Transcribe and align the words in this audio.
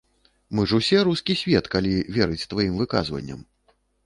Мы 0.59 0.63
ж 0.71 0.79
усе 0.79 1.01
рускі 1.07 1.35
свет, 1.41 1.69
калі 1.75 1.93
верыць 2.17 2.47
тваім 2.55 2.73
выказванням. 2.81 3.39